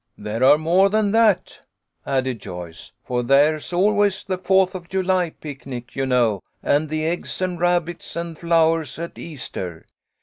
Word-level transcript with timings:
"There 0.17 0.43
are 0.43 0.57
more 0.57 0.89
than 0.89 1.11
that," 1.11 1.59
added 2.07 2.39
Joyce, 2.39 2.91
"for 3.03 3.21
there's 3.21 3.71
always 3.71 4.23
the 4.23 4.39
Fourth 4.39 4.73
of 4.73 4.89
July 4.89 5.29
picnic, 5.39 5.95
you 5.95 6.07
know, 6.07 6.41
and 6.63 6.89
the 6.89 7.05
eggs 7.05 7.39
and 7.39 7.59
rabbits 7.59 8.15
and 8.15 8.35
flowers 8.35 8.97
at 8.97 9.19
Easter." 9.19 9.85